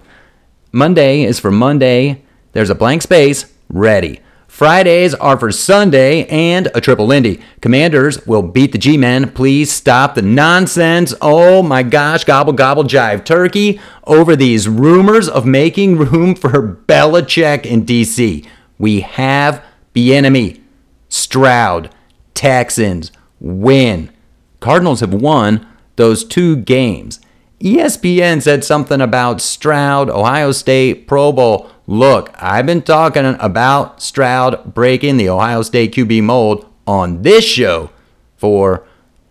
Monday 0.74 1.24
is 1.24 1.40
for 1.40 1.50
Monday. 1.50 2.24
There's 2.52 2.70
a 2.70 2.76
blank 2.76 3.02
space. 3.02 3.52
Ready. 3.70 4.20
Fridays 4.52 5.16
are 5.16 5.40
for 5.40 5.50
Sunday 5.50 6.26
and 6.26 6.68
a 6.76 6.82
triple 6.82 7.08
Lindy. 7.08 7.40
Commanders 7.62 8.28
will 8.28 8.44
beat 8.44 8.74
the 8.74 8.78
G 8.78 8.98
Men. 8.98 9.32
Please 9.32 9.72
stop 9.72 10.14
the 10.14 10.22
nonsense. 10.22 11.16
Oh 11.22 11.64
my 11.64 11.84
gosh, 11.84 12.26
gobble 12.26 12.52
gobble 12.52 12.84
jive 12.84 13.24
turkey 13.24 13.80
over 14.04 14.36
these 14.36 14.68
rumors 14.68 15.30
of 15.30 15.46
making 15.46 15.98
room 15.98 16.36
for 16.36 16.76
Belichick 16.86 17.66
in 17.66 17.86
DC. 17.86 18.46
We 18.78 19.00
have 19.00 19.64
the 19.94 20.14
enemy. 20.14 20.62
Stroud, 21.08 21.90
Texans, 22.34 23.12
win. 23.40 24.12
Cardinals 24.60 25.00
have 25.00 25.14
won 25.14 25.66
those 25.96 26.26
two 26.26 26.58
games. 26.58 27.22
ESPN 27.62 28.42
said 28.42 28.64
something 28.64 29.00
about 29.02 29.40
Stroud, 29.40 30.10
Ohio 30.10 30.52
State, 30.52 31.08
Pro 31.08 31.32
Bowl. 31.32 31.70
Look, 31.86 32.34
I've 32.36 32.66
been 32.66 32.82
talking 32.82 33.36
about 33.40 34.02
Stroud 34.02 34.74
breaking 34.74 35.18
the 35.18 35.30
Ohio 35.30 35.62
State 35.62 35.94
QB 35.94 36.24
mold 36.24 36.66
on 36.88 37.22
this 37.22 37.46
show 37.46 37.92
for 38.36 38.88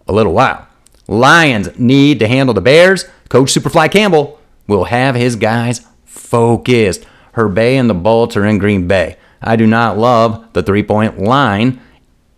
a 0.07 0.13
little 0.13 0.33
while. 0.33 0.69
Lions 1.09 1.77
need 1.77 2.21
to 2.21 2.29
handle 2.29 2.55
the 2.55 2.61
Bears. 2.61 3.05
Coach 3.29 3.53
Superfly 3.53 3.91
Campbell 3.91 4.39
will 4.69 4.85
have 4.85 5.17
his 5.17 5.35
guys 5.35 5.85
focused. 6.05 7.05
Herbay 7.35 7.75
and 7.75 7.91
the 7.91 7.95
Bolts 7.95 8.37
are 8.37 8.47
in 8.47 8.59
Green 8.59 8.87
Bay. 8.87 9.17
I 9.43 9.57
do 9.57 9.67
not 9.67 9.99
love 9.99 10.53
the 10.53 10.63
three 10.63 10.85
point 10.85 11.19
line. 11.19 11.81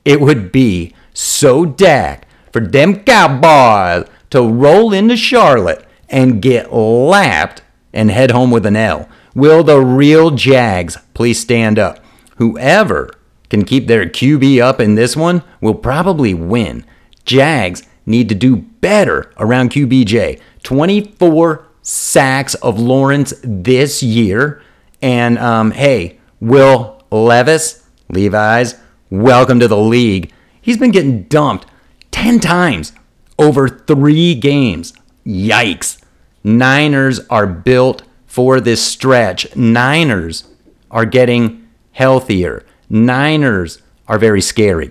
It 0.07 0.22
would 0.22 0.52
be 0.52 0.94
so 1.12 1.66
dak 1.66 2.26
for 2.50 2.61
them 2.61 3.05
Cowboys 3.05 4.09
to 4.33 4.42
roll 4.42 4.95
into 4.95 5.14
Charlotte 5.14 5.85
and 6.09 6.40
get 6.40 6.73
lapped 6.73 7.62
and 7.92 8.11
head 8.11 8.31
home 8.31 8.51
with 8.51 8.64
an 8.64 8.77
L. 8.77 9.07
Will 9.35 9.62
the 9.62 9.79
real 9.79 10.31
Jags 10.31 10.97
please 11.12 11.38
stand 11.38 11.79
up? 11.79 11.99
Whoever 12.37 13.11
can 13.51 13.66
keep 13.66 13.87
their 13.87 14.07
QB 14.07 14.59
up 14.62 14.81
in 14.81 14.95
this 14.95 15.14
one 15.14 15.42
will 15.61 15.75
probably 15.75 16.33
win. 16.33 16.87
Jags 17.27 17.83
need 18.07 18.31
to 18.31 18.35
do 18.35 18.57
better 18.57 19.31
around 19.37 19.71
QBJ. 19.71 20.40
24 20.62 21.66
sacks 21.83 22.55
of 22.55 22.81
Lawrence 22.81 23.35
this 23.45 24.03
year. 24.03 24.62
And 25.03 25.37
um, 25.38 25.73
hey, 25.73 26.18
Will 26.40 27.03
Levis, 27.11 27.87
Levi's, 28.09 28.77
welcome 29.11 29.61
to 29.61 29.68
the 29.68 29.77
league. 29.77 30.33
He's 30.62 30.79
been 30.79 30.90
getting 30.90 31.25
dumped 31.25 31.66
10 32.12 32.40
times 32.40 32.95
over 33.42 33.68
three 33.68 34.35
games. 34.35 34.92
Yikes. 35.26 36.00
Niners 36.44 37.20
are 37.28 37.46
built 37.46 38.02
for 38.26 38.61
this 38.61 38.87
stretch. 38.87 39.55
Niners 39.57 40.44
are 40.90 41.05
getting 41.05 41.68
healthier. 41.92 42.64
Niners 42.88 43.83
are 44.07 44.18
very 44.18 44.40
scary. 44.40 44.90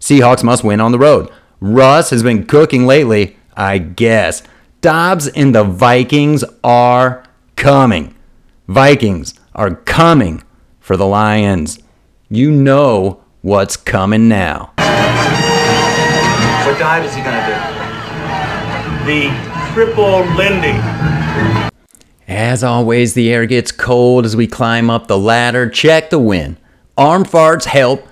Seahawks 0.00 0.42
must 0.42 0.64
win 0.64 0.80
on 0.80 0.92
the 0.92 0.98
road. 0.98 1.30
Russ 1.60 2.10
has 2.10 2.22
been 2.22 2.46
cooking 2.46 2.86
lately, 2.86 3.36
I 3.56 3.78
guess. 3.78 4.42
Dobbs 4.80 5.28
and 5.28 5.54
the 5.54 5.64
Vikings 5.64 6.44
are 6.64 7.24
coming. 7.56 8.14
Vikings 8.66 9.34
are 9.54 9.74
coming 9.74 10.42
for 10.80 10.96
the 10.96 11.06
Lions. 11.06 11.78
You 12.28 12.50
know 12.50 13.22
what's 13.42 13.76
coming 13.76 14.28
now. 14.28 14.71
What 16.64 16.78
dive 16.78 17.04
is 17.04 17.12
he 17.12 17.22
going 17.22 17.34
to 17.34 17.46
do? 17.46 17.54
The 19.04 19.72
triple 19.74 20.20
Lindy. 20.36 20.78
As 22.28 22.62
always, 22.62 23.14
the 23.14 23.32
air 23.32 23.46
gets 23.46 23.72
cold 23.72 24.24
as 24.24 24.36
we 24.36 24.46
climb 24.46 24.88
up 24.88 25.08
the 25.08 25.18
ladder. 25.18 25.68
Check 25.68 26.10
the 26.10 26.20
wind. 26.20 26.56
Arm 26.96 27.24
farts 27.24 27.64
help 27.64 28.06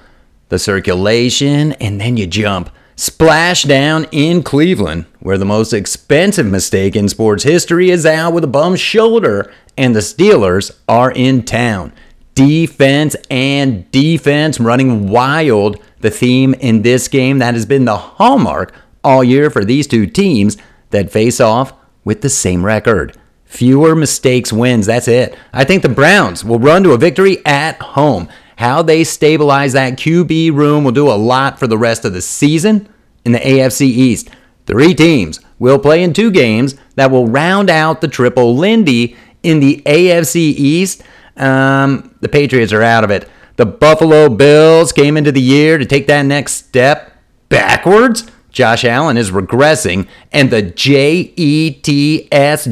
the 0.48 0.58
circulation, 0.58 1.74
and 1.74 2.00
then 2.00 2.16
you 2.16 2.26
jump. 2.26 2.70
Splash 2.96 3.62
down 3.62 4.06
in 4.10 4.42
Cleveland, 4.42 5.06
where 5.20 5.38
the 5.38 5.44
most 5.44 5.72
expensive 5.72 6.46
mistake 6.46 6.96
in 6.96 7.08
sports 7.08 7.44
history 7.44 7.90
is 7.90 8.04
out 8.04 8.32
with 8.32 8.42
a 8.42 8.48
bum 8.48 8.74
shoulder, 8.74 9.52
and 9.78 9.94
the 9.94 10.00
Steelers 10.00 10.76
are 10.88 11.12
in 11.12 11.44
town. 11.44 11.92
Defense 12.34 13.14
and 13.30 13.88
defense 13.92 14.58
running 14.58 15.08
wild 15.08 15.80
The 16.00 16.10
theme 16.10 16.54
in 16.54 16.82
this 16.82 17.08
game 17.08 17.38
that 17.38 17.54
has 17.54 17.66
been 17.66 17.84
the 17.84 17.96
hallmark 17.96 18.74
all 19.04 19.24
year 19.24 19.50
for 19.50 19.64
these 19.64 19.86
two 19.86 20.06
teams 20.06 20.56
that 20.90 21.12
face 21.12 21.40
off 21.40 21.72
with 22.04 22.22
the 22.22 22.30
same 22.30 22.64
record. 22.64 23.16
Fewer 23.44 23.96
mistakes 23.96 24.52
wins. 24.52 24.86
That's 24.86 25.08
it. 25.08 25.36
I 25.52 25.64
think 25.64 25.82
the 25.82 25.88
Browns 25.88 26.44
will 26.44 26.58
run 26.58 26.82
to 26.84 26.92
a 26.92 26.98
victory 26.98 27.44
at 27.44 27.80
home. 27.82 28.28
How 28.56 28.82
they 28.82 29.04
stabilize 29.04 29.72
that 29.72 29.98
QB 29.98 30.54
room 30.54 30.84
will 30.84 30.92
do 30.92 31.10
a 31.10 31.14
lot 31.14 31.58
for 31.58 31.66
the 31.66 31.78
rest 31.78 32.04
of 32.04 32.12
the 32.12 32.20
season 32.20 32.88
in 33.24 33.32
the 33.32 33.38
AFC 33.38 33.82
East. 33.82 34.30
Three 34.66 34.94
teams 34.94 35.40
will 35.58 35.78
play 35.78 36.02
in 36.02 36.12
two 36.12 36.30
games 36.30 36.76
that 36.94 37.10
will 37.10 37.26
round 37.26 37.70
out 37.70 38.00
the 38.00 38.08
triple 38.08 38.56
Lindy 38.56 39.16
in 39.42 39.60
the 39.60 39.82
AFC 39.84 40.36
East. 40.36 41.02
Um, 41.36 42.14
the 42.20 42.28
Patriots 42.28 42.72
are 42.72 42.82
out 42.82 43.02
of 43.02 43.10
it. 43.10 43.28
The 43.60 43.66
Buffalo 43.66 44.30
Bills 44.30 44.90
came 44.90 45.18
into 45.18 45.32
the 45.32 45.42
year 45.42 45.76
to 45.76 45.84
take 45.84 46.06
that 46.06 46.22
next 46.22 46.54
step 46.54 47.12
backwards. 47.50 48.24
Josh 48.50 48.86
Allen 48.86 49.18
is 49.18 49.32
regressing, 49.32 50.08
and 50.32 50.50
the 50.50 50.62
JETS 50.62 51.84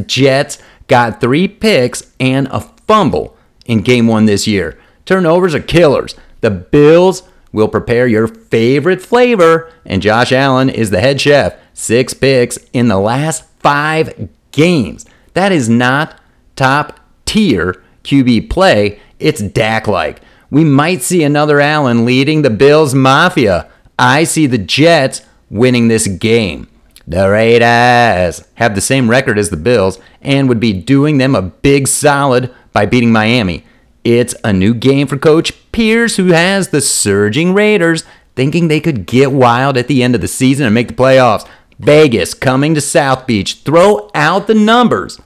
Jets 0.07 0.59
got 0.87 1.21
three 1.21 1.47
picks 1.47 2.11
and 2.19 2.49
a 2.51 2.61
fumble 2.87 3.37
in 3.67 3.83
game 3.83 4.07
one 4.07 4.25
this 4.25 4.47
year. 4.47 4.81
Turnovers 5.05 5.55
are 5.55 5.61
killers. 5.61 6.15
The 6.41 6.51
Bills 6.51 7.23
will 7.53 7.69
prepare 7.69 8.07
your 8.07 8.27
favorite 8.27 9.03
flavor, 9.03 9.71
and 9.85 10.01
Josh 10.01 10.33
Allen 10.33 10.71
is 10.71 10.89
the 10.89 11.01
head 11.01 11.21
chef. 11.21 11.55
Six 11.75 12.15
picks 12.15 12.57
in 12.73 12.89
the 12.89 12.97
last 12.97 13.45
five 13.59 14.31
games. 14.53 15.05
That 15.35 15.53
is 15.53 15.69
not 15.69 16.19
top 16.57 16.99
tier 17.27 17.83
QB 18.05 18.49
play, 18.49 19.01
it's 19.19 19.43
Dak 19.43 19.87
like. 19.87 20.23
We 20.51 20.65
might 20.65 21.03
see 21.03 21.23
another 21.23 21.61
Allen 21.61 22.05
leading 22.05 22.43
the 22.43 22.51
Bills 22.51 22.95
Mafia. 22.95 23.71
I 23.99 24.25
see 24.25 24.47
the 24.47 24.59
Jets 24.59 25.23
winning 25.51 25.89
this 25.89 26.07
game. 26.07 26.69
The 27.07 27.29
Raiders 27.29 28.47
have 28.55 28.75
the 28.75 28.81
same 28.81 29.11
record 29.11 29.39
as 29.39 29.51
the 29.51 29.57
Bills 29.57 29.99
and 30.21 30.49
would 30.49 30.61
be 30.61 30.73
doing 30.73 31.19
them 31.19 31.35
a 31.35 31.43
big 31.43 31.89
solid 31.89 32.55
by 32.73 32.87
beating 32.87 33.13
Miami. 33.13 33.65
It's 34.05 34.35
a 34.45 34.53
new 34.53 34.75
game 34.75 35.07
for 35.07 35.19
Coach 35.19 35.53
Pierce, 35.73 36.17
who 36.17 36.29
has 36.29 36.69
the 36.69 36.81
surging 36.81 37.53
Raiders 37.55 38.05
thinking 38.37 38.69
they 38.69 38.81
could 38.81 39.07
get 39.07 39.33
wild 39.33 39.77
at 39.77 39.89
the 39.89 40.03
end 40.03 40.15
of 40.15 40.21
the 40.21 40.29
season 40.29 40.65
and 40.65 40.75
make 40.75 40.89
the 40.89 40.95
playoffs. 40.95 41.47
Vegas 41.79 42.35
coming 42.35 42.75
to 42.75 42.81
South 42.81 43.27
Beach. 43.27 43.63
Throw 43.65 44.11
out 44.15 44.47
the 44.47 44.55
numbers. 44.55 45.21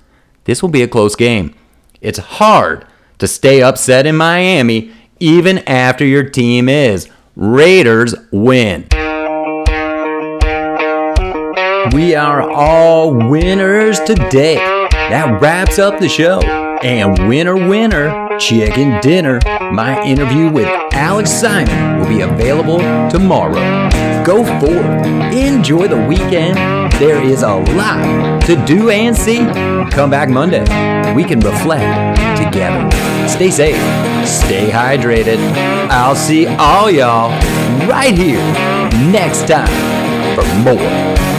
This 0.44 0.62
will 0.62 0.68
be 0.68 0.82
a 0.82 0.88
close 0.88 1.14
game. 1.14 1.54
It's 2.00 2.18
hard 2.18 2.86
to 3.18 3.28
stay 3.28 3.62
upset 3.62 4.06
in 4.06 4.16
Miami 4.16 4.92
even 5.22 5.58
after 5.68 6.04
your 6.04 6.24
team 6.24 6.68
is. 6.68 7.08
Raiders 7.36 8.14
win. 8.32 8.88
We 11.94 12.16
are 12.16 12.50
all 12.50 13.14
winners 13.14 14.00
today. 14.00 14.56
That 14.56 15.38
wraps 15.40 15.78
up 15.78 16.00
the 16.00 16.08
show. 16.08 16.40
And 16.82 17.28
winner, 17.28 17.54
winner, 17.54 18.36
chicken 18.40 19.00
dinner. 19.00 19.38
My 19.72 20.02
interview 20.04 20.50
with 20.50 20.66
Alex 20.92 21.30
Simon 21.30 22.00
will 22.00 22.08
be 22.08 22.22
available 22.22 22.78
tomorrow. 23.08 23.54
Go 24.24 24.44
forth, 24.58 25.06
enjoy 25.32 25.86
the 25.86 26.04
weekend. 26.08 26.56
There 26.94 27.22
is 27.22 27.42
a 27.42 27.54
lot 27.54 28.42
to 28.46 28.56
do 28.66 28.90
and 28.90 29.16
see. 29.16 29.38
Come 29.92 30.10
back 30.10 30.28
Monday. 30.28 30.62
We 31.14 31.22
can 31.22 31.38
reflect 31.38 32.18
together. 32.36 32.90
Stay 33.28 33.50
safe, 33.50 33.76
stay 34.26 34.68
hydrated. 34.68 35.38
I'll 35.88 36.16
see 36.16 36.46
all 36.46 36.90
y'all 36.90 37.30
right 37.88 38.16
here 38.16 38.42
next 39.12 39.46
time 39.46 39.68
for 40.34 40.44
more 40.64 41.31